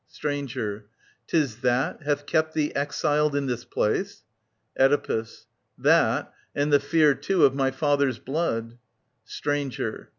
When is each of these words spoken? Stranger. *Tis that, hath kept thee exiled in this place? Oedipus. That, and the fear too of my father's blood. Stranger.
Stranger. 0.07 0.87
*Tis 1.27 1.57
that, 1.57 2.01
hath 2.01 2.25
kept 2.25 2.55
thee 2.55 2.71
exiled 2.73 3.35
in 3.35 3.45
this 3.45 3.63
place? 3.63 4.23
Oedipus. 4.79 5.45
That, 5.77 6.33
and 6.55 6.73
the 6.73 6.79
fear 6.79 7.13
too 7.13 7.45
of 7.45 7.53
my 7.53 7.69
father's 7.69 8.17
blood. 8.17 8.79
Stranger. 9.25 10.09